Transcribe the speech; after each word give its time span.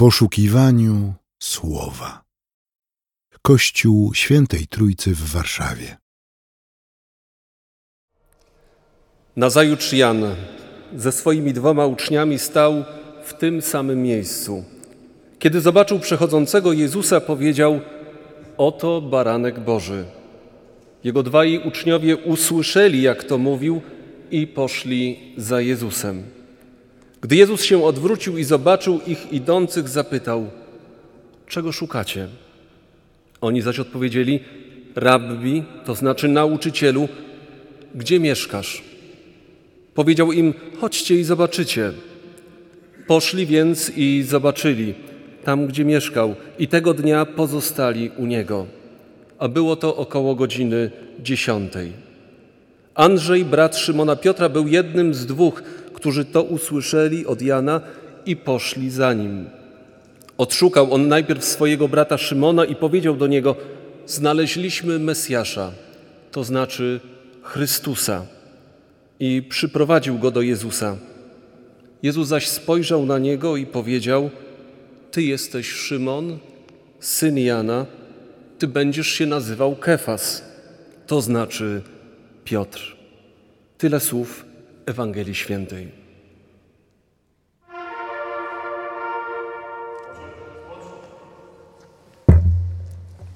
poszukiwaniu 0.00 1.14
słowa. 1.42 2.24
Kościół 3.42 4.14
Świętej 4.14 4.66
Trójcy 4.66 5.14
w 5.14 5.32
Warszawie. 5.32 5.96
Nazajutrz 9.36 9.92
Jan 9.92 10.24
ze 10.96 11.12
swoimi 11.12 11.52
dwoma 11.52 11.86
uczniami 11.86 12.38
stał 12.38 12.84
w 13.24 13.34
tym 13.34 13.62
samym 13.62 14.02
miejscu. 14.02 14.64
Kiedy 15.38 15.60
zobaczył 15.60 15.98
przechodzącego 15.98 16.72
Jezusa, 16.72 17.20
powiedział: 17.20 17.80
Oto 18.56 19.00
baranek 19.00 19.60
Boży. 19.60 20.04
Jego 21.04 21.22
dwaj 21.22 21.62
uczniowie 21.68 22.16
usłyszeli, 22.16 23.02
jak 23.02 23.24
to 23.24 23.38
mówił, 23.38 23.80
i 24.30 24.46
poszli 24.46 25.34
za 25.36 25.60
Jezusem. 25.60 26.39
Gdy 27.20 27.36
Jezus 27.36 27.62
się 27.62 27.84
odwrócił 27.84 28.38
i 28.38 28.44
zobaczył 28.44 29.00
ich 29.06 29.32
idących, 29.32 29.88
zapytał: 29.88 30.50
Czego 31.46 31.72
szukacie? 31.72 32.28
Oni 33.40 33.62
zaś 33.62 33.78
odpowiedzieli: 33.78 34.40
Rabbi, 34.96 35.62
to 35.84 35.94
znaczy 35.94 36.28
nauczycielu, 36.28 37.08
gdzie 37.94 38.20
mieszkasz? 38.20 38.82
Powiedział 39.94 40.32
im: 40.32 40.54
Chodźcie 40.80 41.20
i 41.20 41.24
zobaczycie. 41.24 41.92
Poszli 43.06 43.46
więc 43.46 43.92
i 43.96 44.24
zobaczyli 44.28 44.94
tam, 45.44 45.66
gdzie 45.66 45.84
mieszkał, 45.84 46.34
i 46.58 46.68
tego 46.68 46.94
dnia 46.94 47.26
pozostali 47.26 48.10
u 48.16 48.26
niego. 48.26 48.66
A 49.38 49.48
było 49.48 49.76
to 49.76 49.96
około 49.96 50.34
godziny 50.34 50.90
dziesiątej. 51.22 51.92
Andrzej, 52.94 53.44
brat 53.44 53.76
Szymona 53.76 54.16
Piotra, 54.16 54.48
był 54.48 54.68
jednym 54.68 55.14
z 55.14 55.26
dwóch, 55.26 55.62
którzy 56.00 56.24
to 56.24 56.42
usłyszeli 56.42 57.26
od 57.26 57.42
Jana 57.42 57.80
i 58.26 58.36
poszli 58.36 58.90
za 58.90 59.12
nim. 59.12 59.48
Odszukał 60.38 60.94
on 60.94 61.08
najpierw 61.08 61.44
swojego 61.44 61.88
brata 61.88 62.18
Szymona 62.18 62.64
i 62.64 62.74
powiedział 62.74 63.16
do 63.16 63.26
niego: 63.26 63.56
Znaleźliśmy 64.06 64.98
Mesjasza, 64.98 65.72
to 66.32 66.44
znaczy 66.44 67.00
Chrystusa. 67.42 68.26
I 69.20 69.42
przyprowadził 69.48 70.18
go 70.18 70.30
do 70.30 70.42
Jezusa. 70.42 70.96
Jezus 72.02 72.28
zaś 72.28 72.48
spojrzał 72.48 73.06
na 73.06 73.18
niego 73.18 73.56
i 73.56 73.66
powiedział: 73.66 74.30
Ty 75.10 75.22
jesteś 75.22 75.68
Szymon, 75.68 76.38
syn 77.00 77.38
Jana, 77.38 77.86
ty 78.58 78.68
będziesz 78.68 79.08
się 79.08 79.26
nazywał 79.26 79.76
Kefas, 79.76 80.44
to 81.06 81.20
znaczy 81.20 81.82
Piotr. 82.44 82.96
Tyle 83.78 84.00
słów 84.00 84.49
Ewangelii 84.90 85.34
Świętej. 85.34 85.88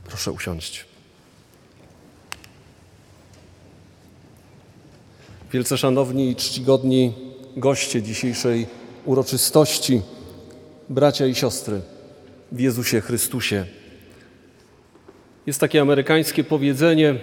Proszę 0.05 0.33
usiąść. 0.33 0.85
Wielce 5.53 5.79
szanowni 5.79 6.31
i 6.31 6.37
czcigodni 6.37 7.13
goście 7.57 8.03
dzisiejszej 8.03 8.67
uroczystości, 9.05 10.03
bracia 10.89 11.27
i 11.27 11.35
siostry 11.35 11.81
w 12.53 12.61
Jezusie 12.61 13.01
Chrystusie. 13.01 13.67
Jest 15.47 15.61
takie 15.61 15.81
amerykańskie 15.81 16.45
powiedzenie: 16.45 17.15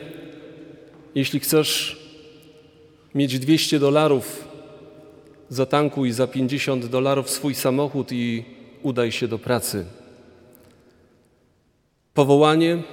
jeśli 1.16 1.40
chcesz 1.40 2.01
mieć 3.16 3.40
200 3.40 3.80
dolarów, 3.80 4.48
zatankuj 5.50 6.12
za 6.12 6.28
50 6.28 6.86
dolarów 6.86 7.30
swój 7.30 7.56
samochód 7.56 8.12
i 8.12 8.46
udaj 8.84 9.12
się 9.12 9.28
do 9.28 9.40
pracy. 9.40 9.86
Powołanie, 12.14 12.84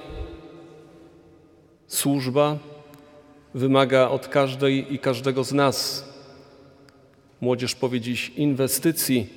służba 1.87 2.57
wymaga 3.53 4.09
od 4.09 4.27
każdej 4.27 4.93
i 4.93 4.99
każdego 4.99 5.43
z 5.43 5.53
nas. 5.53 6.09
Młodzież 7.41 7.75
powie 7.75 8.01
dziś 8.01 8.29
inwestycji, 8.29 9.27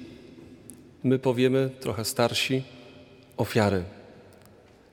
my 1.05 1.19
powiemy, 1.19 1.71
trochę 1.81 2.05
starsi, 2.05 2.63
ofiary. 3.37 3.85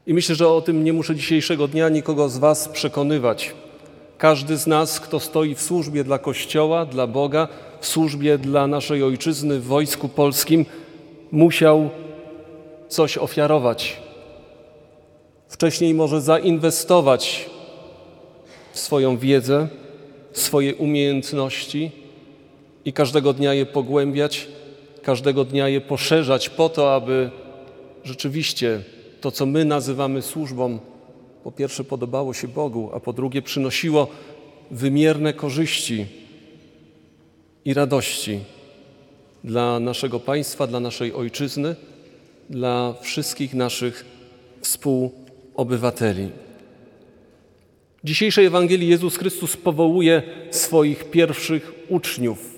I 0.07 0.13
myślę, 0.13 0.35
że 0.35 0.47
o 0.47 0.61
tym 0.61 0.83
nie 0.83 0.94
muszę 0.94 1.16
dzisiejszego 1.16 1.67
dnia 1.67 1.89
nikogo 1.89 2.29
z 2.29 2.38
Was 2.38 2.69
przekonywać. 2.69 3.53
Każdy 4.19 4.57
z 4.57 4.68
nas, 4.68 5.00
kto 5.00 5.19
stoi 5.19 5.56
w 5.56 5.62
służbie 5.62 6.03
dla 6.03 6.18
Kościoła, 6.18 6.85
dla 6.85 7.07
Boga, 7.07 7.47
w 7.80 7.88
służbie 7.88 8.38
dla 8.38 8.68
naszej 8.68 9.03
ojczyzny 9.03 9.59
w 9.59 9.66
Wojsku 9.66 10.09
Polskim, 10.09 10.66
musiał 11.31 11.90
coś 12.88 13.18
ofiarować. 13.18 13.97
Wcześniej 15.47 15.94
może 15.94 16.22
zainwestować 16.22 17.50
w 18.72 18.80
swoją 18.80 19.18
wiedzę, 19.18 19.68
swoje 20.34 20.75
umiejętności 20.75 21.91
i 22.86 22.94
każdego 22.94 23.34
dnia 23.34 23.53
je 23.53 23.66
pogłębiać, 23.66 24.47
każdego 25.03 25.46
dnia 25.46 25.68
je 25.68 25.81
poszerzać 25.81 26.50
po 26.50 26.69
to, 26.69 26.96
aby 26.96 27.30
rzeczywiście 28.03 28.84
to, 29.22 29.31
co 29.31 29.46
my 29.46 29.66
nazywamy 29.66 30.22
służbą, 30.22 30.80
po 31.44 31.51
pierwsze 31.51 31.83
podobało 31.83 32.33
się 32.33 32.47
Bogu, 32.47 32.89
a 32.94 33.00
po 33.00 33.13
drugie 33.13 33.41
przynosiło 33.41 34.07
wymierne 34.72 35.33
korzyści 35.33 36.05
i 37.66 37.73
radości 37.73 38.39
dla 39.44 39.79
naszego 39.79 40.19
państwa, 40.19 40.67
dla 40.67 40.79
naszej 40.79 41.13
ojczyzny, 41.13 41.75
dla 42.50 42.94
wszystkich 43.01 43.53
naszych 43.53 44.05
współobywateli. 44.61 46.29
W 48.03 48.07
dzisiejszej 48.07 48.45
Ewangelii 48.45 48.88
Jezus 48.88 49.17
Chrystus 49.17 49.57
powołuje 49.57 50.23
swoich 50.51 51.11
pierwszych 51.11 51.71
uczniów. 51.89 52.56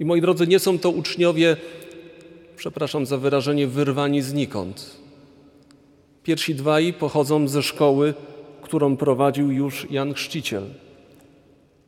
I 0.00 0.04
moi 0.04 0.20
drodzy, 0.20 0.46
nie 0.46 0.58
są 0.58 0.78
to 0.78 0.90
uczniowie, 0.90 1.56
przepraszam 2.56 3.06
za 3.06 3.16
wyrażenie, 3.18 3.66
wyrwani 3.66 4.22
znikąd. 4.22 5.07
Pierwsi 6.28 6.54
dwaj 6.54 6.92
pochodzą 6.92 7.48
ze 7.48 7.62
szkoły, 7.62 8.14
którą 8.62 8.96
prowadził 8.96 9.50
już 9.52 9.90
Jan 9.90 10.14
Chrzciciel. 10.14 10.62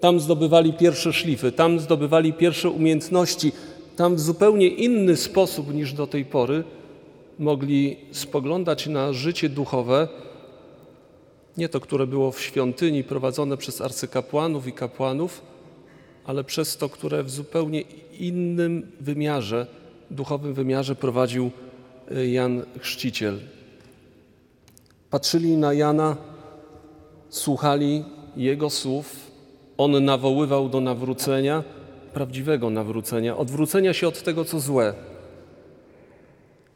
Tam 0.01 0.21
zdobywali 0.21 0.73
pierwsze 0.73 1.13
szlify, 1.13 1.53
tam 1.53 1.81
zdobywali 1.81 2.33
pierwsze 2.33 2.71
umiejętności, 2.71 3.53
tam 3.97 4.17
w 4.17 4.21
zupełnie 4.21 4.69
inny 4.69 5.17
sposób 5.17 5.75
niż 5.75 5.93
do 5.93 6.07
tej 6.07 6.25
pory 6.25 6.65
mogli 7.39 7.97
spoglądać 8.13 8.87
na 8.87 9.13
życie 9.13 9.49
duchowe, 9.49 10.09
nie 11.57 11.69
to, 11.69 11.81
które 11.81 12.07
było 12.07 12.33
w 12.33 12.41
świątyni 12.41 13.05
prowadzone 13.05 13.57
przez 13.57 13.81
arcykapłanów 13.81 14.67
i 14.67 14.73
kapłanów, 14.73 15.43
ale 16.25 16.45
przez 16.45 16.77
to, 16.77 16.89
które 16.89 17.23
w 17.23 17.31
zupełnie 17.31 17.81
innym 18.19 18.93
wymiarze, 19.01 19.67
duchowym 20.11 20.55
wymiarze 20.55 20.95
prowadził 20.95 21.51
y, 22.13 22.31
Jan 22.31 22.63
Chrzciciel. 22.79 23.41
Patrzyli 25.11 25.57
na 25.57 25.73
Jana, 25.73 26.17
słuchali 27.29 28.05
jego 28.37 28.71
słów. 28.71 29.31
On 29.77 30.05
nawoływał 30.05 30.69
do 30.69 30.81
nawrócenia, 30.81 31.65
prawdziwego 32.13 32.71
nawrócenia, 32.71 33.37
odwrócenia 33.37 33.93
się 33.93 34.09
od 34.09 34.23
tego, 34.23 34.45
co 34.45 34.61
złe. 34.61 34.95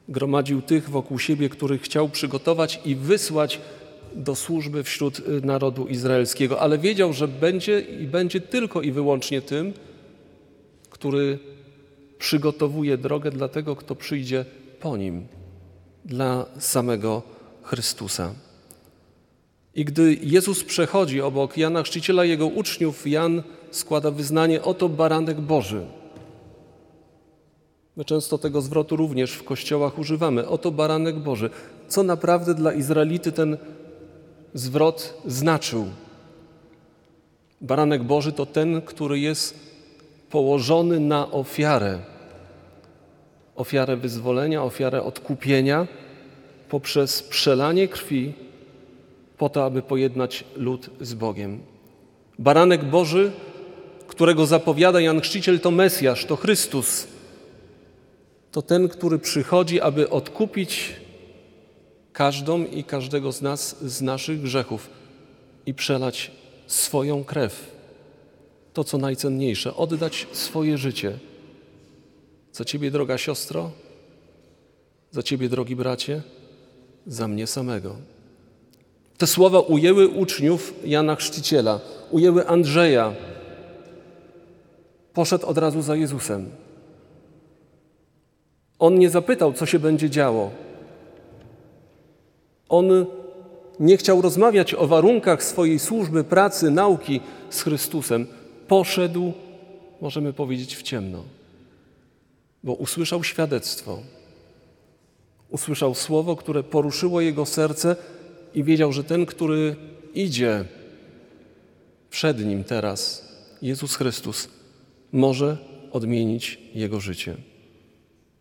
Gromadził 0.08 0.62
tych 0.62 0.90
wokół 0.90 1.18
siebie, 1.18 1.48
których 1.48 1.82
chciał 1.82 2.08
przygotować 2.08 2.80
i 2.84 2.94
wysłać 2.94 3.60
do 4.14 4.34
służby 4.34 4.82
wśród 4.82 5.18
y, 5.18 5.22
narodu 5.46 5.86
izraelskiego, 5.86 6.60
ale 6.60 6.78
wiedział, 6.78 7.12
że 7.12 7.28
będzie 7.28 7.80
i 7.80 8.06
będzie 8.06 8.40
tylko 8.40 8.82
i 8.82 8.92
wyłącznie 8.92 9.42
tym, 9.42 9.72
który 10.90 11.38
przygotowuje 12.18 12.98
drogę 12.98 13.30
dla 13.30 13.48
tego, 13.48 13.76
kto 13.76 13.94
przyjdzie 13.94 14.44
po 14.80 14.96
nim, 14.96 15.26
dla 16.04 16.46
samego 16.58 17.33
Chrystusa. 17.64 18.34
I 19.74 19.84
gdy 19.84 20.14
Jezus 20.22 20.64
przechodzi 20.64 21.20
obok 21.20 21.56
Jana 21.56 21.82
Chrzciciela, 21.82 22.24
jego 22.24 22.46
uczniów, 22.46 23.06
Jan 23.06 23.42
składa 23.70 24.10
wyznanie: 24.10 24.62
Oto 24.62 24.88
baranek 24.88 25.40
Boży. 25.40 25.86
My 27.96 28.04
często 28.04 28.38
tego 28.38 28.60
zwrotu 28.60 28.96
również 28.96 29.32
w 29.32 29.44
kościołach 29.44 29.98
używamy. 29.98 30.48
Oto 30.48 30.70
baranek 30.70 31.16
Boży. 31.18 31.50
Co 31.88 32.02
naprawdę 32.02 32.54
dla 32.54 32.72
Izraelity 32.72 33.32
ten 33.32 33.56
zwrot 34.54 35.22
znaczył? 35.26 35.86
Baranek 37.60 38.02
Boży 38.02 38.32
to 38.32 38.46
ten, 38.46 38.82
który 38.82 39.18
jest 39.18 39.54
położony 40.30 41.00
na 41.00 41.30
ofiarę. 41.30 41.98
Ofiarę 43.56 43.96
wyzwolenia, 43.96 44.62
ofiarę 44.62 45.02
odkupienia 45.02 45.86
poprzez 46.74 47.22
przelanie 47.22 47.88
krwi 47.88 48.32
po 49.38 49.48
to, 49.48 49.64
aby 49.64 49.82
pojednać 49.82 50.44
lud 50.56 50.90
z 51.00 51.14
Bogiem. 51.14 51.60
Baranek 52.38 52.84
Boży, 52.84 53.32
którego 54.06 54.46
zapowiada 54.46 55.00
Jan 55.00 55.20
Chrzciciel, 55.20 55.60
to 55.60 55.70
Mesjasz, 55.70 56.24
to 56.26 56.36
Chrystus. 56.36 57.06
to 58.52 58.62
ten, 58.62 58.88
który 58.88 59.18
przychodzi, 59.18 59.80
aby 59.80 60.10
odkupić 60.10 60.92
każdą 62.12 62.64
i 62.64 62.84
każdego 62.84 63.32
z 63.32 63.42
nas 63.42 63.84
z 63.84 64.02
naszych 64.02 64.40
grzechów 64.40 64.90
i 65.66 65.74
przelać 65.74 66.30
swoją 66.66 67.24
krew. 67.24 67.70
To, 68.72 68.84
co 68.84 68.98
najcenniejsze, 68.98 69.76
oddać 69.76 70.26
swoje 70.32 70.78
życie. 70.78 71.18
Za 72.52 72.64
Ciebie, 72.64 72.90
droga 72.90 73.18
siostro, 73.18 73.70
za 75.10 75.22
Ciebie, 75.22 75.48
drogi 75.48 75.76
bracie, 75.76 76.22
za 77.06 77.28
mnie 77.28 77.46
samego. 77.46 77.96
Te 79.18 79.26
słowa 79.26 79.60
ujęły 79.60 80.08
uczniów 80.08 80.74
Jana 80.84 81.16
Chrzciciela, 81.16 81.80
ujęły 82.10 82.48
Andrzeja. 82.48 83.12
Poszedł 85.12 85.46
od 85.46 85.58
razu 85.58 85.82
za 85.82 85.96
Jezusem. 85.96 86.50
On 88.78 88.98
nie 88.98 89.10
zapytał, 89.10 89.52
co 89.52 89.66
się 89.66 89.78
będzie 89.78 90.10
działo. 90.10 90.50
On 92.68 93.06
nie 93.80 93.96
chciał 93.96 94.22
rozmawiać 94.22 94.74
o 94.74 94.86
warunkach 94.86 95.44
swojej 95.44 95.78
służby, 95.78 96.24
pracy, 96.24 96.70
nauki 96.70 97.20
z 97.50 97.62
Chrystusem. 97.62 98.26
Poszedł, 98.68 99.32
możemy 100.00 100.32
powiedzieć, 100.32 100.76
w 100.76 100.82
ciemno, 100.82 101.22
bo 102.64 102.72
usłyszał 102.72 103.24
świadectwo. 103.24 103.98
Usłyszał 105.54 105.94
słowo, 105.94 106.36
które 106.36 106.62
poruszyło 106.62 107.20
jego 107.20 107.46
serce 107.46 107.96
i 108.54 108.64
wiedział, 108.64 108.92
że 108.92 109.04
ten, 109.04 109.26
który 109.26 109.76
idzie 110.14 110.64
przed 112.10 112.46
nim 112.46 112.64
teraz, 112.64 113.28
Jezus 113.62 113.96
Chrystus, 113.96 114.48
może 115.12 115.58
odmienić 115.92 116.58
jego 116.74 117.00
życie. 117.00 117.36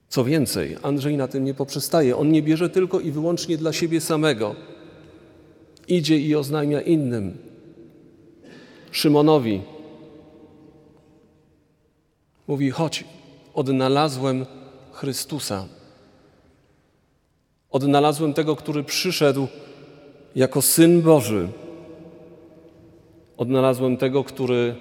Co 0.10 0.24
więcej, 0.24 0.78
Andrzej 0.82 1.18
na 1.18 1.28
tym 1.28 1.46
nie 1.46 1.54
poprzestaje. 1.54 2.18
On 2.18 2.32
nie 2.32 2.42
bierze 2.42 2.70
tylko 2.70 3.00
i 3.00 3.12
wyłącznie 3.12 3.58
dla 3.58 3.74
siebie 3.74 4.02
samego. 4.02 4.56
Idzie 5.88 6.20
i 6.20 6.36
oznajmia 6.36 6.82
innym. 6.82 7.38
Szymonowi 8.92 9.62
mówi: 12.48 12.72
Chodź, 12.72 13.04
odnalazłem 13.54 14.46
Chrystusa. 14.92 15.68
Odnalazłem 17.74 18.34
tego, 18.34 18.56
który 18.56 18.84
przyszedł 18.84 19.48
jako 20.36 20.62
syn 20.62 21.02
Boży. 21.02 21.48
Odnalazłem 23.38 23.98
tego, 23.98 24.24
który 24.24 24.76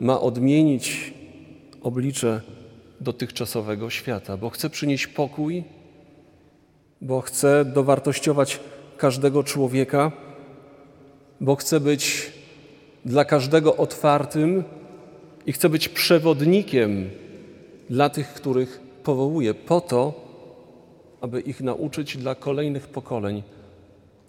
ma 0.00 0.20
odmienić 0.20 1.14
oblicze 1.82 2.40
dotychczasowego 3.00 3.90
świata, 3.90 4.36
bo 4.36 4.50
chce 4.50 4.70
przynieść 4.70 5.06
pokój, 5.06 5.64
bo 7.00 7.20
chce 7.20 7.64
dowartościować 7.64 8.60
każdego 8.96 9.44
człowieka, 9.44 10.12
bo 11.40 11.56
chce 11.56 11.80
być 11.80 12.32
dla 13.04 13.24
każdego 13.24 13.76
otwartym 13.76 14.64
i 15.46 15.52
chce 15.52 15.68
być 15.68 15.88
przewodnikiem 15.88 17.10
dla 17.90 18.10
tych, 18.10 18.34
których 18.34 18.80
powołuje, 19.02 19.54
po 19.54 19.80
to, 19.80 20.25
aby 21.20 21.40
ich 21.40 21.60
nauczyć 21.60 22.16
dla 22.16 22.34
kolejnych 22.34 22.86
pokoleń. 22.86 23.42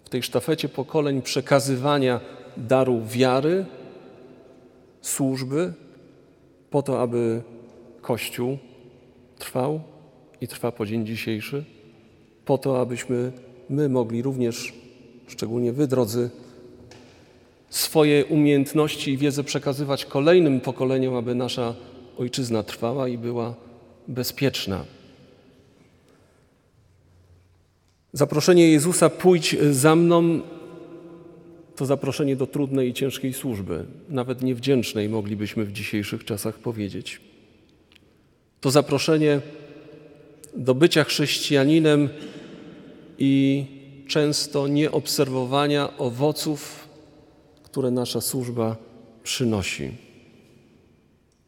W 0.04 0.08
tej 0.08 0.22
sztafecie 0.22 0.68
pokoleń 0.68 1.22
przekazywania 1.22 2.20
daru 2.56 3.02
wiary, 3.06 3.66
służby, 5.02 5.72
po 6.70 6.82
to, 6.82 7.00
aby 7.00 7.42
Kościół 8.00 8.58
trwał 9.38 9.80
i 10.40 10.48
trwa 10.48 10.72
po 10.72 10.86
dzień 10.86 11.06
dzisiejszy, 11.06 11.64
po 12.44 12.58
to, 12.58 12.80
abyśmy 12.80 13.32
my 13.70 13.88
mogli 13.88 14.22
również, 14.22 14.74
szczególnie 15.26 15.72
wy, 15.72 15.86
drodzy, 15.86 16.30
swoje 17.70 18.26
umiejętności 18.26 19.12
i 19.12 19.16
wiedzę 19.16 19.44
przekazywać 19.44 20.04
kolejnym 20.04 20.60
pokoleniom, 20.60 21.14
aby 21.14 21.34
nasza 21.34 21.74
ojczyzna 22.18 22.62
trwała 22.62 23.08
i 23.08 23.18
była 23.18 23.54
bezpieczna. 24.08 24.84
Zaproszenie 28.12 28.68
Jezusa 28.68 29.10
pójdź 29.10 29.56
za 29.70 29.96
mną 29.96 30.40
to 31.76 31.86
zaproszenie 31.86 32.36
do 32.36 32.46
trudnej 32.46 32.88
i 32.88 32.94
ciężkiej 32.94 33.32
służby, 33.32 33.84
nawet 34.08 34.42
niewdzięcznej 34.42 35.08
moglibyśmy 35.08 35.64
w 35.64 35.72
dzisiejszych 35.72 36.24
czasach 36.24 36.58
powiedzieć. 36.58 37.20
To 38.60 38.70
zaproszenie 38.70 39.40
do 40.56 40.74
bycia 40.74 41.04
chrześcijaninem 41.04 42.08
i 43.18 43.64
często 44.06 44.68
nieobserwowania 44.68 45.98
owoców, 45.98 46.88
które 47.62 47.90
nasza 47.90 48.20
służba 48.20 48.76
przynosi. 49.22 49.90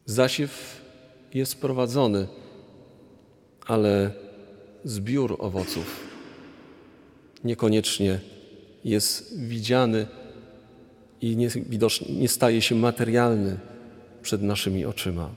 Zasiew 0.05 0.81
jest 1.33 1.61
prowadzony, 1.61 2.27
ale 3.67 4.11
zbiór 4.83 5.35
owoców 5.39 6.10
niekoniecznie 7.43 8.19
jest 8.85 9.39
widziany 9.39 10.07
i 11.21 11.37
nie, 11.37 11.49
nie 12.09 12.27
staje 12.27 12.61
się 12.61 12.75
materialny 12.75 13.57
przed 14.21 14.41
naszymi 14.41 14.85
oczyma. 14.85 15.29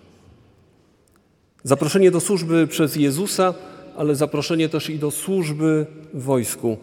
Zaproszenie 1.62 2.10
do 2.10 2.20
służby 2.20 2.66
przez 2.66 2.96
Jezusa, 2.96 3.54
ale 3.96 4.14
zaproszenie 4.14 4.68
też 4.68 4.90
i 4.90 4.98
do 4.98 5.10
służby 5.10 5.86
w 6.14 6.22
wojsku. 6.22 6.76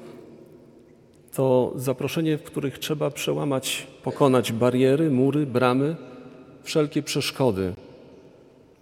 To 1.33 1.73
zaproszenie, 1.75 2.37
w 2.37 2.43
których 2.43 2.79
trzeba 2.79 3.11
przełamać, 3.11 3.87
pokonać 4.03 4.51
bariery, 4.51 5.11
mury, 5.11 5.45
bramy, 5.45 5.95
wszelkie 6.63 7.03
przeszkody, 7.03 7.73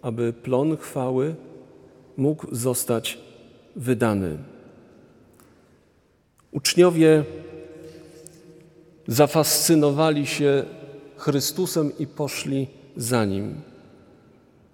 aby 0.02 0.34
plon 0.34 0.78
chwały 0.78 1.36
mógł 2.18 2.56
zostać 2.56 3.18
wydany. 3.76 4.38
Uczniowie 6.52 7.24
zafascynowali 9.08 10.28
się 10.28 10.64
Chrystusem 11.18 11.92
i 12.00 12.08
poszli 12.08 12.68
za 12.98 13.26
Nim. 13.26 13.62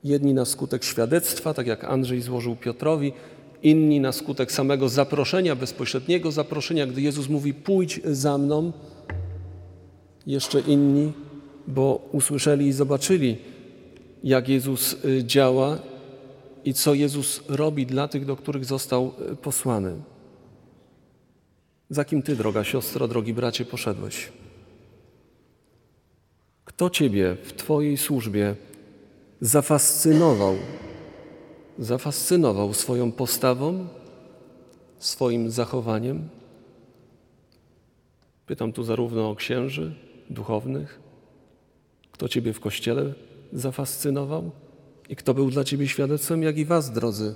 Jedni 0.04 0.34
na 0.34 0.46
skutek 0.46 0.84
świadectwa, 0.84 1.54
tak 1.54 1.68
jak 1.68 1.84
Andrzej 1.84 2.22
złożył 2.22 2.56
Piotrowi, 2.56 3.14
inni 3.64 4.00
na 4.00 4.12
skutek 4.12 4.52
samego 4.52 4.90
zaproszenia, 4.90 5.56
bezpośredniego 5.56 6.32
zaproszenia, 6.32 6.88
gdy 6.88 7.02
Jezus 7.02 7.30
mówi: 7.30 7.54
Pójdź 7.54 8.02
za 8.04 8.38
mną. 8.38 8.72
Jeszcze 10.28 10.60
inni, 10.60 11.14
bo 11.68 12.10
usłyszeli 12.12 12.68
i 12.68 12.74
zobaczyli, 12.74 13.38
jak 14.24 14.50
Jezus 14.50 15.06
y, 15.06 15.24
działa 15.24 15.78
i 16.66 16.74
co 16.74 16.94
Jezus 16.94 17.42
robi 17.50 17.86
dla 17.86 18.08
tych, 18.08 18.26
do 18.26 18.36
których 18.36 18.66
został 18.66 19.12
y, 19.32 19.36
posłany. 19.36 19.96
Za 21.90 22.06
kim 22.06 22.22
Ty, 22.22 22.36
droga 22.36 22.64
siostro, 22.64 23.08
drogi 23.08 23.34
bracie, 23.34 23.66
poszedłeś? 23.66 24.32
Kto 26.66 26.90
Ciebie 26.90 27.38
w 27.44 27.54
Twojej 27.54 27.98
służbie 27.98 28.56
zafascynował? 29.42 30.56
Zafascynował 31.80 32.74
swoją 32.74 33.12
postawą, 33.12 33.88
swoim 35.00 35.52
zachowaniem? 35.52 36.30
Pytam 38.46 38.74
tu 38.74 38.84
zarówno 38.84 39.30
o 39.30 39.36
księży 39.36 39.96
duchownych, 40.30 41.00
kto 42.12 42.30
Ciebie 42.30 42.54
w 42.54 42.60
kościele 42.60 43.14
zafascynował 43.54 44.52
i 45.10 45.16
kto 45.16 45.34
był 45.34 45.52
dla 45.52 45.64
Ciebie 45.64 45.88
świadectwem, 45.88 46.44
jak 46.44 46.58
i 46.58 46.66
Was, 46.66 46.92
drodzy 46.92 47.36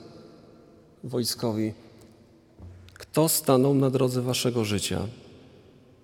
wojskowi 1.04 1.74
kto 3.00 3.30
stanął 3.30 3.74
na 3.76 3.90
drodze 3.90 4.22
waszego 4.22 4.66
życia? 4.66 5.00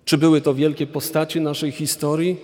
Czy 0.06 0.18
były 0.18 0.42
to 0.42 0.54
wielkie 0.54 0.88
postaci 0.88 1.42
naszej 1.42 1.72
historii, 1.72 2.38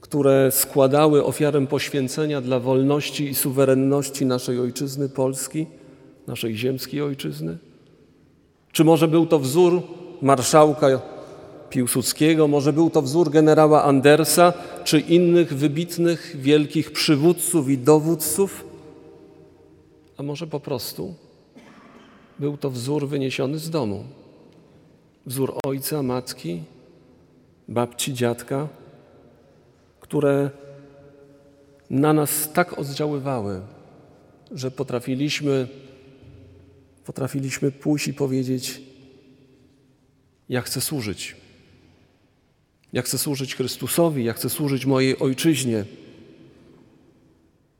które 0.00 0.50
składały 0.52 1.24
ofiarę 1.24 1.66
poświęcenia 1.66 2.40
dla 2.40 2.60
wolności 2.60 3.24
i 3.24 3.34
suwerenności 3.34 4.26
naszej 4.26 4.60
ojczyzny 4.60 5.08
Polski, 5.08 5.66
naszej 6.26 6.56
ziemskiej 6.56 7.02
ojczyzny? 7.02 7.58
Czy 8.72 8.84
może 8.84 9.08
był 9.08 9.26
to 9.26 9.38
wzór 9.38 9.82
marszałka 10.22 10.86
Piłsudskiego, 11.70 12.48
może 12.48 12.72
był 12.72 12.90
to 12.90 13.02
wzór 13.02 13.30
generała 13.30 13.84
Andersa, 13.84 14.52
czy 14.84 15.00
innych 15.00 15.54
wybitnych, 15.54 16.36
wielkich 16.40 16.92
przywódców 16.92 17.68
i 17.68 17.78
dowódców? 17.78 18.64
A 20.16 20.22
może 20.22 20.46
po 20.46 20.60
prostu 20.60 21.14
był 22.40 22.56
to 22.56 22.70
wzór 22.70 23.08
wyniesiony 23.08 23.58
z 23.58 23.70
domu. 23.70 24.04
Wzór 25.26 25.54
ojca, 25.64 26.02
matki, 26.02 26.62
babci, 27.68 28.14
dziadka, 28.14 28.68
które 30.00 30.50
na 31.90 32.12
nas 32.12 32.52
tak 32.52 32.78
oddziaływały, 32.78 33.60
że 34.52 34.70
potrafiliśmy, 34.70 35.68
potrafiliśmy 37.04 37.72
pójść 37.72 38.08
i 38.08 38.14
powiedzieć: 38.14 38.80
Ja 40.48 40.60
chcę 40.60 40.80
służyć. 40.80 41.36
Ja 42.92 43.02
chcę 43.02 43.18
służyć 43.18 43.56
Chrystusowi, 43.56 44.24
ja 44.24 44.32
chcę 44.32 44.50
służyć 44.50 44.86
mojej 44.86 45.18
ojczyźnie. 45.18 45.84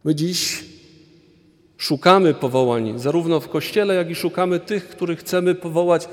My 0.05 0.15
dziś 0.15 0.70
szukamy 1.91 2.35
powołań, 2.35 2.99
zarówno 2.99 3.41
w 3.41 3.49
kościele, 3.49 3.95
jak 3.95 4.11
i 4.11 4.15
szukamy 4.15 4.61
tych, 4.61 4.89
których 4.89 5.19
chcemy 5.19 5.55
powołać 5.55 6.09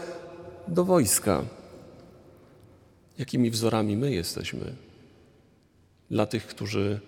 do 0.67 0.85
wojska. 0.85 1.43
Jakimi 3.17 3.49
wzorami 3.49 3.97
my 3.97 4.11
jesteśmy? 4.11 4.73
Dla 6.11 6.25
tych, 6.25 6.47
którzy 6.47 6.99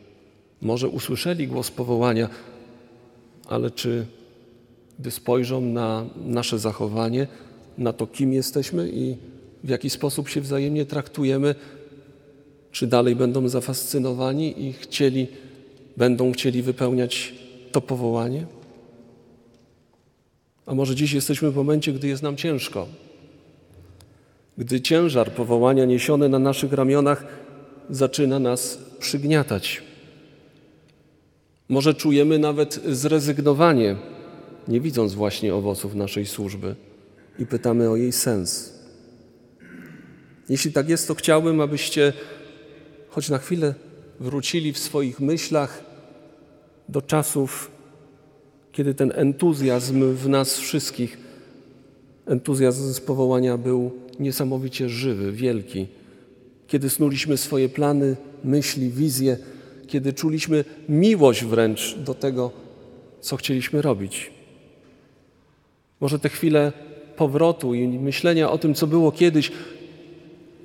może 0.61 0.87
usłyszeli 0.87 1.47
głos 1.47 1.71
powołania, 1.71 2.29
ale 3.47 3.71
czy 3.71 4.05
gdy 4.99 5.11
spojrzą 5.11 5.61
na 5.61 6.05
nasze 6.25 6.59
zachowanie, 6.59 7.27
na 7.77 7.93
to, 7.93 8.07
kim 8.07 8.33
jesteśmy 8.33 8.89
i 8.89 9.17
w 9.63 9.69
jaki 9.69 9.89
sposób 9.89 10.29
się 10.29 10.41
wzajemnie 10.41 10.85
traktujemy, 10.85 11.55
czy 12.71 12.87
dalej 12.87 13.15
będą 13.15 13.49
zafascynowani 13.49 14.67
i 14.67 14.73
chcieli, 14.73 15.27
będą 15.97 16.31
chcieli 16.31 16.61
wypełniać 16.61 17.33
to 17.71 17.81
powołanie? 17.81 18.58
A 20.69 20.75
może 20.75 20.95
dziś 20.95 21.13
jesteśmy 21.13 21.51
w 21.51 21.55
momencie, 21.55 21.93
gdy 21.93 22.07
jest 22.07 22.23
nam 22.23 22.37
ciężko, 22.37 22.87
gdy 24.57 24.81
ciężar 24.81 25.31
powołania 25.31 25.85
niesiony 25.85 26.29
na 26.29 26.39
naszych 26.39 26.73
ramionach 26.73 27.25
zaczyna 27.89 28.39
nas 28.39 28.79
przygniatać. 28.99 29.81
Może 31.69 31.93
czujemy 31.93 32.39
nawet 32.39 32.81
zrezygnowanie, 32.85 33.95
nie 34.67 34.81
widząc 34.81 35.13
właśnie 35.13 35.55
owoców 35.55 35.95
naszej 35.95 36.25
służby 36.25 36.75
i 37.39 37.45
pytamy 37.45 37.89
o 37.89 37.95
jej 37.95 38.11
sens. 38.11 38.73
Jeśli 40.49 40.71
tak 40.71 40.89
jest, 40.89 41.07
to 41.07 41.15
chciałbym, 41.15 41.61
abyście 41.61 42.13
choć 43.09 43.29
na 43.29 43.37
chwilę 43.37 43.73
wrócili 44.19 44.73
w 44.73 44.79
swoich 44.79 45.19
myślach 45.19 45.83
do 46.89 47.01
czasów, 47.01 47.78
kiedy 48.71 48.93
ten 48.93 49.11
entuzjazm 49.15 50.13
w 50.13 50.29
nas 50.29 50.57
wszystkich, 50.57 51.17
entuzjazm 52.27 52.93
z 52.93 52.99
powołania 52.99 53.57
był 53.57 53.91
niesamowicie 54.19 54.89
żywy, 54.89 55.31
wielki. 55.31 55.87
Kiedy 56.67 56.89
snuliśmy 56.89 57.37
swoje 57.37 57.69
plany, 57.69 58.15
myśli, 58.43 58.89
wizje, 58.89 59.37
kiedy 59.87 60.13
czuliśmy 60.13 60.65
miłość 60.89 61.45
wręcz 61.45 61.95
do 61.97 62.13
tego, 62.13 62.51
co 63.21 63.37
chcieliśmy 63.37 63.81
robić. 63.81 64.31
Może 65.99 66.19
te 66.19 66.29
chwile 66.29 66.71
powrotu 67.15 67.73
i 67.73 67.87
myślenia 67.87 68.51
o 68.51 68.57
tym, 68.57 68.73
co 68.73 68.87
było 68.87 69.11
kiedyś, 69.11 69.51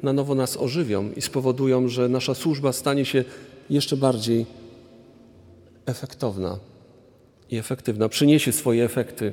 na 0.03 0.13
nowo 0.13 0.35
nas 0.35 0.57
ożywią 0.57 1.11
i 1.17 1.23
spowodują, 1.23 1.89
że 1.89 2.09
nasza 2.09 2.35
służba 2.35 2.73
stanie 2.73 3.05
się 3.05 3.25
jeszcze 3.71 3.97
bardziej 3.97 4.47
efektowna 5.87 6.59
i 7.51 7.57
efektywna, 7.57 8.09
przyniesie 8.09 8.53
swoje 8.53 8.85
efekty 8.85 9.33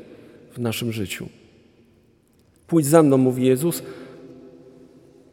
w 0.54 0.60
naszym 0.60 0.92
życiu. 0.92 1.30
Pójdź 2.68 2.86
za 2.86 3.04
mną, 3.04 3.18
mówi 3.18 3.46
Jezus. 3.46 3.84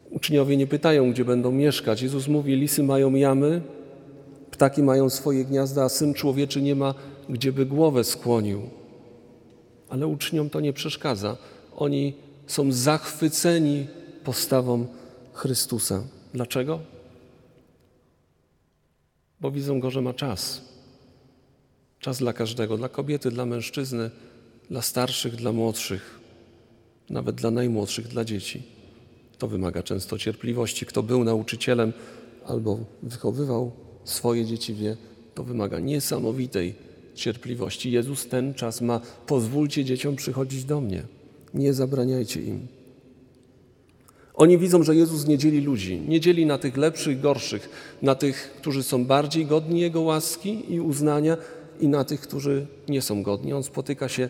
Uczniowie 0.09 0.57
nie 0.57 0.67
pytają, 0.67 1.11
gdzie 1.11 1.25
będą 1.25 1.51
mieszkać. 1.51 2.01
Jezus 2.01 2.27
mówi: 2.27 2.55
Lisy 2.55 2.83
mają 2.83 3.13
jamy, 3.15 3.61
ptaki 4.51 4.83
mają 4.83 5.09
swoje 5.09 5.45
gniazda, 5.45 5.83
a 5.83 5.89
syn 5.89 6.13
człowieczy 6.13 6.61
nie 6.61 6.75
ma, 6.75 6.93
gdzie 7.29 7.51
by 7.51 7.65
głowę 7.65 8.03
skłonił. 8.03 8.61
Ale 9.89 10.07
uczniom 10.07 10.49
to 10.49 10.59
nie 10.59 10.73
przeszkadza. 10.73 11.37
Oni 11.75 12.13
są 12.47 12.71
zachwyceni 12.71 13.87
postawą 14.23 14.87
Chrystusa. 15.33 16.03
Dlaczego? 16.33 16.79
Bo 19.41 19.51
widzą 19.51 19.79
go, 19.79 19.91
że 19.91 20.01
ma 20.01 20.13
czas. 20.13 20.61
Czas 21.99 22.17
dla 22.17 22.33
każdego, 22.33 22.77
dla 22.77 22.89
kobiety, 22.89 23.31
dla 23.31 23.45
mężczyzny, 23.45 24.09
dla 24.69 24.81
starszych, 24.81 25.35
dla 25.35 25.51
młodszych, 25.51 26.19
nawet 27.09 27.35
dla 27.35 27.51
najmłodszych, 27.51 28.07
dla 28.07 28.25
dzieci. 28.25 28.63
To 29.37 29.47
wymaga 29.47 29.83
często 29.83 30.17
cierpliwości. 30.17 30.85
Kto 30.85 31.03
był 31.03 31.23
nauczycielem 31.23 31.93
albo 32.45 32.79
wychowywał 33.03 33.71
swoje 34.03 34.45
dzieci, 34.45 34.73
wie, 34.73 34.97
to 35.35 35.43
wymaga 35.43 35.79
niesamowitej 35.79 36.75
cierpliwości. 37.15 37.91
Jezus 37.91 38.27
ten 38.27 38.53
czas 38.53 38.81
ma. 38.81 39.01
Pozwólcie 39.27 39.85
dzieciom 39.85 40.15
przychodzić 40.15 40.63
do 40.63 40.81
mnie. 40.81 41.03
Nie 41.53 41.73
zabraniajcie 41.73 42.41
im. 42.41 42.67
Oni 44.33 44.57
widzą, 44.57 44.83
że 44.83 44.95
Jezus 44.95 45.27
nie 45.27 45.37
dzieli 45.37 45.61
ludzi, 45.61 46.01
nie 46.07 46.19
dzieli 46.19 46.45
na 46.45 46.57
tych 46.57 46.77
lepszych, 46.77 47.21
gorszych, 47.21 47.69
na 48.01 48.15
tych, 48.15 48.53
którzy 48.57 48.83
są 48.83 49.05
bardziej 49.05 49.45
godni 49.45 49.79
Jego 49.81 50.01
łaski 50.01 50.73
i 50.73 50.79
uznania 50.79 51.37
i 51.79 51.87
na 51.87 52.03
tych, 52.03 52.21
którzy 52.21 52.67
nie 52.87 53.01
są 53.01 53.23
godni. 53.23 53.53
On 53.53 53.63
spotyka 53.63 54.09
się 54.09 54.29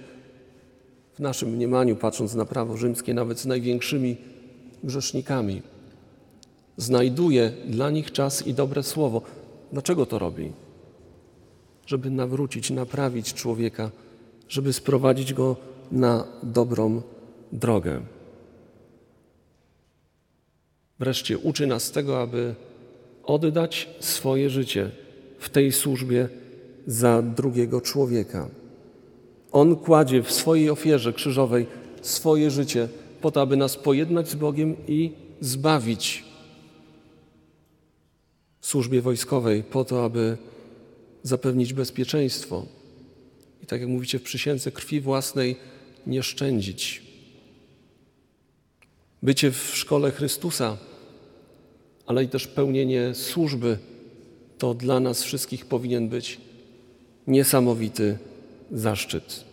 w 1.13 1.19
naszym 1.19 1.49
mniemaniu, 1.49 1.95
patrząc 1.95 2.35
na 2.35 2.45
prawo 2.45 2.77
rzymskie, 2.77 3.13
nawet 3.13 3.39
z 3.39 3.45
największymi 3.45 4.17
grzesznikami. 4.83 5.61
Znajduje 6.77 7.51
dla 7.67 7.89
nich 7.89 8.11
czas 8.11 8.47
i 8.47 8.53
dobre 8.53 8.83
słowo. 8.83 9.21
Dlaczego 9.71 10.05
to 10.05 10.19
robi? 10.19 10.51
Żeby 11.85 12.09
nawrócić, 12.09 12.69
naprawić 12.69 13.33
człowieka, 13.33 13.91
żeby 14.49 14.73
sprowadzić 14.73 15.33
go 15.33 15.55
na 15.91 16.27
dobrą 16.43 17.01
drogę. 17.51 18.01
Wreszcie 20.99 21.37
uczy 21.37 21.67
nas 21.67 21.91
tego, 21.91 22.21
aby 22.21 22.55
oddać 23.23 23.89
swoje 23.99 24.49
życie 24.49 24.91
w 25.39 25.49
tej 25.49 25.71
służbie 25.71 26.29
za 26.89 27.22
drugiego 27.22 27.81
człowieka. 27.81 28.50
On 29.51 29.75
kładzie 29.75 30.24
w 30.24 30.31
swojej 30.31 30.69
ofierze 30.69 31.13
krzyżowej 31.13 31.65
swoje 32.01 32.51
życie 32.51 32.88
po 33.22 33.31
to, 33.31 33.41
aby 33.41 33.58
nas 33.58 33.77
pojednać 33.77 34.29
z 34.29 34.36
Bogiem 34.36 34.75
i 34.88 35.12
zbawić 35.41 36.24
w 38.60 38.67
służbie 38.67 39.01
wojskowej, 39.01 39.63
po 39.63 39.86
to, 39.86 40.05
aby 40.05 40.38
zapewnić 41.24 41.74
bezpieczeństwo. 41.74 42.65
I 43.63 43.65
tak 43.65 43.81
jak 43.81 43.89
mówicie 43.89 44.19
w 44.19 44.24
przysiędze, 44.24 44.72
krwi 44.72 45.01
własnej 45.01 45.55
nie 46.08 46.24
szczędzić. 46.24 47.03
Bycie 49.24 49.51
w 49.51 49.72
szkole 49.75 50.12
Chrystusa 50.12 50.77
ale 52.10 52.24
i 52.24 52.27
też 52.27 52.48
pełnienie 52.48 53.15
służby 53.15 53.77
to 54.58 54.74
dla 54.74 55.00
nas 55.00 55.24
wszystkich 55.24 55.65
powinien 55.65 56.10
być 56.10 56.41
niesamowity 57.29 58.17
zaszczyt. 58.71 59.43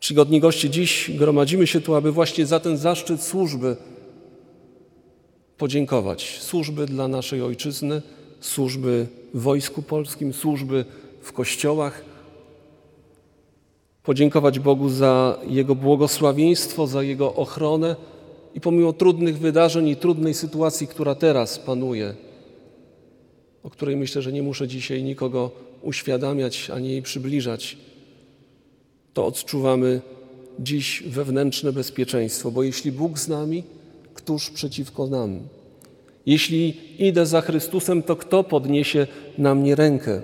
Czcigodni 0.00 0.40
goście, 0.40 0.70
dziś 0.70 1.10
gromadzimy 1.14 1.66
się 1.66 1.80
tu, 1.80 1.94
aby 1.94 2.12
właśnie 2.12 2.46
za 2.46 2.60
ten 2.60 2.76
zaszczyt 2.76 3.22
służby 3.22 3.76
podziękować. 5.58 6.38
Służby 6.40 6.86
dla 6.86 7.08
naszej 7.08 7.42
ojczyzny, 7.42 8.02
służby 8.40 9.06
w 9.34 9.42
Wojsku 9.42 9.82
Polskim, 9.82 10.32
służby 10.32 10.84
w 11.20 11.32
kościołach. 11.32 12.04
Podziękować 14.02 14.58
Bogu 14.58 14.88
za 14.88 15.38
Jego 15.46 15.74
błogosławieństwo, 15.74 16.86
za 16.86 17.02
Jego 17.02 17.34
ochronę 17.34 17.96
i 18.54 18.60
pomimo 18.60 18.92
trudnych 18.92 19.38
wydarzeń 19.38 19.88
i 19.88 19.96
trudnej 19.96 20.34
sytuacji, 20.34 20.86
która 20.86 21.14
teraz 21.14 21.58
panuje, 21.58 22.14
o 23.62 23.70
której 23.70 23.96
myślę, 23.96 24.22
że 24.22 24.32
nie 24.32 24.42
muszę 24.42 24.68
dzisiaj 24.68 25.02
nikogo 25.02 25.50
uświadamiać 25.82 26.70
ani 26.70 26.90
jej 26.90 27.02
przybliżać, 27.02 27.76
to 29.14 29.26
odczuwamy 29.26 30.00
dziś 30.58 31.02
wewnętrzne 31.06 31.72
bezpieczeństwo, 31.72 32.50
bo 32.50 32.62
jeśli 32.62 32.92
Bóg 32.92 33.18
z 33.18 33.28
nami, 33.28 33.62
któż 34.14 34.50
przeciwko 34.50 35.06
nam? 35.06 35.40
Jeśli 36.26 36.76
idę 36.98 37.26
za 37.26 37.40
Chrystusem, 37.40 38.02
to 38.02 38.16
kto 38.16 38.44
podniesie 38.44 39.06
na 39.38 39.54
mnie 39.54 39.74
rękę? 39.74 40.22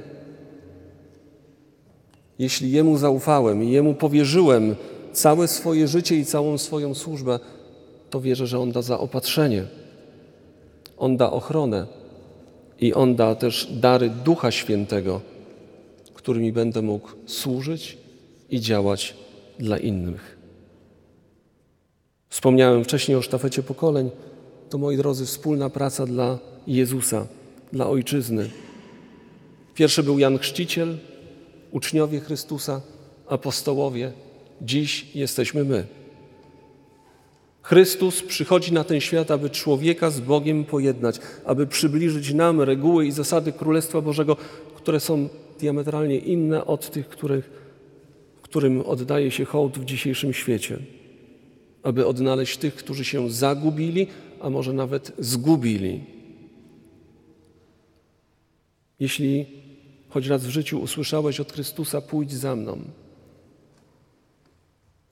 Jeśli 2.39 2.73
Jemu 2.73 2.99
zaufałem 2.99 3.65
i 3.65 3.71
Jemu 3.71 3.95
powierzyłem 3.95 4.75
całe 5.13 5.49
swoje 5.49 5.89
życie 5.89 6.17
i 6.17 6.25
całą 6.25 6.59
swoją 6.59 6.95
służbę, 6.95 7.39
to 8.11 8.21
wierzę, 8.21 8.47
że 8.47 8.59
On 8.59 8.73
da 8.73 8.83
zaopatrzenie, 8.83 9.65
On 10.99 11.17
da 11.17 11.31
ochronę 11.31 11.87
i 12.81 12.95
On 12.95 13.17
da 13.17 13.35
też 13.35 13.69
dary 13.73 14.11
Ducha 14.25 14.51
Świętego, 14.51 15.21
którymi 16.25 16.53
będę 16.53 16.83
mógł 16.83 17.09
służyć 17.27 17.99
i 18.51 18.61
działać 18.61 19.15
dla 19.59 19.79
innych. 19.79 20.37
Wspomniałem 22.29 22.85
wcześniej 22.85 23.17
o 23.17 23.23
sztafecie 23.23 23.63
pokoleń. 23.63 24.11
To, 24.71 24.79
moi 24.79 24.97
drodzy, 24.97 25.27
wspólna 25.27 25.71
praca 25.71 26.07
dla 26.07 26.39
Jezusa, 26.67 27.27
dla 27.73 27.87
Ojczyzny. 27.89 28.51
Pierwszy 29.75 30.03
był 30.03 30.19
Jan 30.19 30.39
Chrzciciel, 30.39 30.99
uczniowie 31.71 32.21
Chrystusa, 32.21 32.81
apostołowie, 33.29 34.13
dziś 34.63 35.07
jesteśmy 35.15 35.65
my. 35.65 35.87
Chrystus 37.63 38.23
przychodzi 38.23 38.73
na 38.73 38.85
ten 38.85 39.01
świat, 39.01 39.31
aby 39.31 39.51
człowieka 39.51 40.11
z 40.11 40.21
Bogiem 40.21 40.65
pojednać, 40.65 41.21
aby 41.45 41.67
przybliżyć 41.67 42.35
nam 42.35 42.61
reguły 42.61 43.07
i 43.07 43.13
zasady 43.13 43.53
Królestwa 43.53 44.01
Bożego, 44.01 44.37
które 44.77 45.01
są 45.01 45.29
diametralnie 45.59 46.19
inne 46.19 46.65
od 46.65 46.91
tych, 46.91 47.09
których, 47.09 47.51
którym 48.43 48.81
oddaje 48.81 49.31
się 49.31 49.45
hołd 49.45 49.79
w 49.79 49.85
dzisiejszym 49.85 50.33
świecie. 50.33 50.79
Aby 51.83 52.07
odnaleźć 52.07 52.57
tych, 52.57 52.75
którzy 52.75 53.05
się 53.05 53.31
zagubili, 53.31 54.07
a 54.41 54.51
może 54.51 54.73
nawet 54.73 55.13
zgubili. 55.19 56.01
Jeśli 59.01 59.47
choć 60.09 60.27
raz 60.27 60.47
w 60.47 60.51
życiu 60.51 60.81
usłyszałeś 60.81 61.41
od 61.41 61.53
Chrystusa, 61.53 62.01
pójdź 62.01 62.33
za 62.33 62.57
mną. 62.57 62.79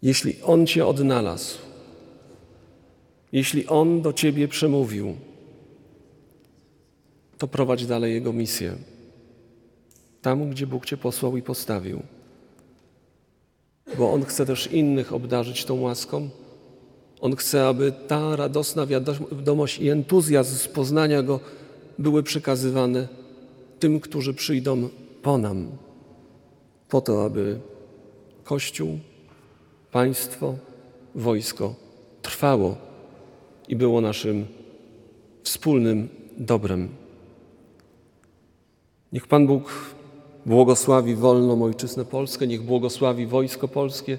Jeśli 0.03 0.35
On 0.43 0.67
Cię 0.67 0.87
odnalazł, 0.87 1.59
jeśli 3.33 3.67
On 3.67 4.03
do 4.03 4.13
Ciebie 4.13 4.49
przemówił, 4.49 5.17
to 7.39 7.49
prowadź 7.49 7.87
dalej 7.87 8.15
Jego 8.15 8.33
misję. 8.33 8.77
Tam, 10.23 10.51
gdzie 10.51 10.67
Bóg 10.67 10.87
Cię 10.87 10.97
posłał 10.97 11.37
i 11.37 11.43
postawił. 11.43 12.03
Bo 13.99 14.13
On 14.13 14.25
chce 14.25 14.47
też 14.47 14.67
innych 14.67 15.13
obdarzyć 15.13 15.65
tą 15.65 15.81
łaską. 15.81 16.29
On 17.21 17.37
chce, 17.37 17.67
aby 17.69 17.93
ta 18.09 18.37
radosna 18.37 18.87
wiadomość 18.87 19.79
i 19.79 19.89
entuzjazm 19.89 20.57
z 20.57 20.69
poznania 20.69 21.23
Go 21.23 21.41
były 21.99 22.23
przekazywane 22.23 23.09
tym, 23.79 24.01
którzy 24.01 24.35
przyjdą 24.35 24.89
po 25.23 25.39
nam, 25.39 25.69
po 26.89 27.01
to, 27.01 27.25
aby 27.25 27.61
Kościół, 28.45 28.99
państwo, 29.93 30.55
wojsko 31.15 31.75
trwało 32.23 32.77
i 33.69 33.77
było 33.77 34.01
naszym 34.01 34.47
wspólnym 35.43 36.09
dobrem. 36.39 36.89
Niech 39.13 39.27
Pan 39.27 39.47
Bóg 39.47 39.73
błogosławi 40.47 41.15
wolną 41.15 41.65
Ojczyznę 41.65 42.05
Polskę, 42.05 42.47
niech 42.47 42.63
błogosławi 42.63 43.27
Wojsko 43.27 43.69
Polskie, 43.69 44.19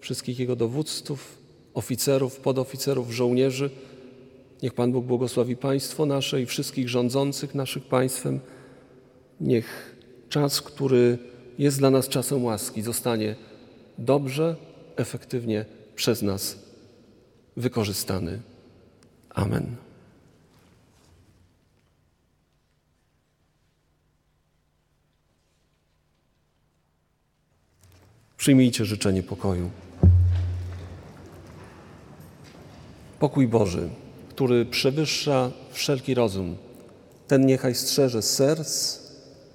wszystkich 0.00 0.38
jego 0.38 0.56
dowódców, 0.56 1.38
oficerów, 1.74 2.36
podoficerów, 2.36 3.10
żołnierzy. 3.10 3.70
Niech 4.62 4.74
Pan 4.74 4.92
Bóg 4.92 5.04
błogosławi 5.04 5.56
państwo 5.56 6.06
nasze 6.06 6.42
i 6.42 6.46
wszystkich 6.46 6.88
rządzących 6.88 7.54
naszym 7.54 7.82
państwem. 7.82 8.40
Niech 9.40 9.96
czas, 10.28 10.60
który 10.60 11.18
jest 11.58 11.78
dla 11.78 11.90
nas 11.90 12.08
czasem 12.08 12.44
łaski, 12.44 12.82
zostanie 12.82 13.36
dobrze, 13.98 14.56
efektywnie 14.96 15.64
przez 15.96 16.22
nas 16.22 16.58
wykorzystany. 17.56 18.40
Amen. 19.30 19.76
Przyjmijcie 28.42 28.84
życzenie 28.84 29.22
pokoju. 29.22 29.70
Pokój 33.18 33.48
Boży, 33.48 33.88
który 34.28 34.66
przewyższa 34.66 35.50
wszelki 35.72 36.14
rozum, 36.14 36.56
ten 37.26 37.46
niechaj 37.46 37.74
strzeże 37.74 38.22
serc 38.22 38.98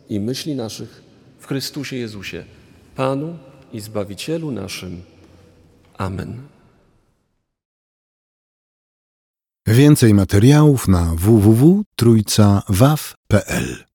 i 0.10 0.20
myśli 0.20 0.56
naszych 0.56 1.04
w 1.40 1.48
Chrystusie 1.48 1.96
Jezusie, 1.96 2.46
Panu 2.96 3.38
i 3.74 3.80
Zbawicielu 3.80 4.52
naszym. 4.52 5.02
Amen. 5.98 6.42
Więcej 9.68 10.14
materiałów 10.14 10.88
na 10.88 11.16
www.trójcawaw.pl 11.16 13.86